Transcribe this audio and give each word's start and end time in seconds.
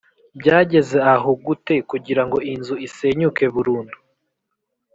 byageze 0.39 0.97
aho 1.13 1.29
gute 1.45 1.75
kugirango 1.89 2.37
inzu 2.53 2.75
isenyuke 2.87 3.43
burundu? 3.53 3.97